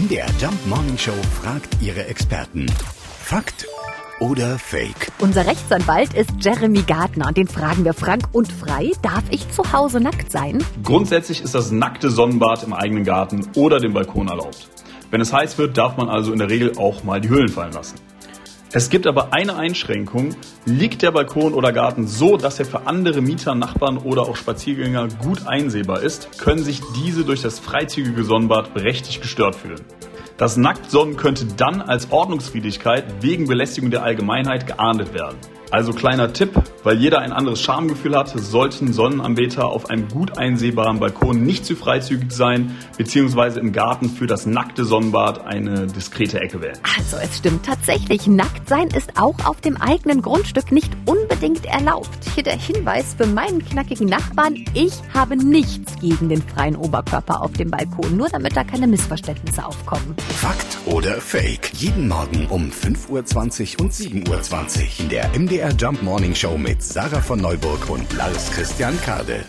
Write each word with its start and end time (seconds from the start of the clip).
MDR 0.00 0.28
Jump 0.40 0.54
Morning 0.66 0.96
Show 0.96 1.12
fragt 1.42 1.76
ihre 1.82 2.06
Experten. 2.06 2.64
Fakt 3.22 3.66
oder 4.18 4.58
Fake? 4.58 5.12
Unser 5.18 5.46
Rechtsanwalt 5.46 6.14
ist 6.14 6.30
Jeremy 6.40 6.82
Gardner 6.82 7.26
und 7.28 7.36
den 7.36 7.48
fragen 7.48 7.84
wir 7.84 7.92
frank 7.92 8.22
und 8.32 8.50
frei. 8.50 8.92
Darf 9.02 9.24
ich 9.30 9.50
zu 9.50 9.72
Hause 9.74 10.00
nackt 10.00 10.32
sein? 10.32 10.64
Grundsätzlich 10.84 11.42
ist 11.42 11.54
das 11.54 11.70
nackte 11.70 12.08
Sonnenbad 12.08 12.62
im 12.62 12.72
eigenen 12.72 13.04
Garten 13.04 13.46
oder 13.56 13.78
dem 13.78 13.92
Balkon 13.92 14.28
erlaubt. 14.28 14.70
Wenn 15.10 15.20
es 15.20 15.34
heiß 15.34 15.58
wird, 15.58 15.76
darf 15.76 15.98
man 15.98 16.08
also 16.08 16.32
in 16.32 16.38
der 16.38 16.48
Regel 16.48 16.78
auch 16.78 17.04
mal 17.04 17.20
die 17.20 17.28
Hüllen 17.28 17.50
fallen 17.50 17.74
lassen. 17.74 17.96
Es 18.72 18.88
gibt 18.88 19.08
aber 19.08 19.32
eine 19.32 19.56
Einschränkung. 19.56 20.36
Liegt 20.64 21.02
der 21.02 21.10
Balkon 21.10 21.54
oder 21.54 21.72
Garten 21.72 22.06
so, 22.06 22.36
dass 22.36 22.60
er 22.60 22.64
für 22.64 22.86
andere 22.86 23.20
Mieter, 23.20 23.56
Nachbarn 23.56 23.98
oder 23.98 24.22
auch 24.22 24.36
Spaziergänger 24.36 25.08
gut 25.20 25.48
einsehbar 25.48 26.02
ist, 26.02 26.38
können 26.38 26.62
sich 26.62 26.80
diese 26.94 27.24
durch 27.24 27.42
das 27.42 27.58
freizügige 27.58 28.22
Sonnenbad 28.22 28.72
berechtigt 28.72 29.22
gestört 29.22 29.56
fühlen. 29.56 29.80
Das 30.40 30.56
Nacktsonnen 30.56 31.18
könnte 31.18 31.44
dann 31.44 31.82
als 31.82 32.10
Ordnungswidrigkeit 32.10 33.04
wegen 33.20 33.46
Belästigung 33.46 33.90
der 33.90 34.02
Allgemeinheit 34.02 34.66
geahndet 34.66 35.12
werden. 35.12 35.36
Also 35.70 35.92
kleiner 35.92 36.32
Tipp, 36.32 36.50
weil 36.82 36.96
jeder 36.96 37.18
ein 37.18 37.32
anderes 37.32 37.60
Schamgefühl 37.60 38.16
hat, 38.16 38.30
sollten 38.30 38.94
Sonnenanbeter 38.94 39.66
auf 39.66 39.90
einem 39.90 40.08
gut 40.08 40.38
einsehbaren 40.38 40.98
Balkon 40.98 41.42
nicht 41.42 41.66
zu 41.66 41.76
freizügig 41.76 42.32
sein, 42.32 42.74
beziehungsweise 42.96 43.60
im 43.60 43.72
Garten 43.72 44.08
für 44.08 44.26
das 44.26 44.46
nackte 44.46 44.86
Sonnenbad 44.86 45.46
eine 45.46 45.86
diskrete 45.86 46.40
Ecke 46.40 46.62
wählen. 46.62 46.78
Also 46.96 47.18
es 47.22 47.36
stimmt 47.36 47.66
tatsächlich, 47.66 48.26
nackt 48.26 48.66
sein 48.66 48.88
ist 48.88 49.20
auch 49.20 49.44
auf 49.44 49.60
dem 49.60 49.76
eigenen 49.76 50.22
Grundstück 50.22 50.72
nicht 50.72 50.90
unbedingt 51.40 51.64
erlaubt. 51.66 52.18
Hier 52.34 52.42
der 52.42 52.58
Hinweis 52.58 53.14
für 53.16 53.26
meinen 53.26 53.64
knackigen 53.64 54.06
Nachbarn, 54.06 54.64
ich 54.74 54.92
habe 55.14 55.36
nichts 55.36 55.98
gegen 55.98 56.28
den 56.28 56.42
freien 56.42 56.76
Oberkörper 56.76 57.40
auf 57.40 57.52
dem 57.52 57.70
Balkon, 57.70 58.16
nur 58.16 58.28
damit 58.28 58.56
da 58.56 58.64
keine 58.64 58.86
Missverständnisse 58.86 59.64
aufkommen. 59.64 60.14
Fakt 60.36 60.78
oder 60.86 61.20
Fake? 61.20 61.72
Jeden 61.74 62.08
Morgen 62.08 62.46
um 62.50 62.70
5.20 62.70 63.78
Uhr 63.78 63.84
und 63.84 63.92
7.20 63.92 64.28
Uhr 64.28 65.00
in 65.00 65.08
der 65.08 65.28
MDR 65.38 65.72
Jump 65.72 66.02
Morning 66.02 66.34
Show 66.34 66.58
mit 66.58 66.82
Sarah 66.82 67.20
von 67.20 67.40
Neuburg 67.40 67.88
und 67.88 68.12
Lars 68.12 68.50
Christian 68.50 69.00
Kade. 69.02 69.44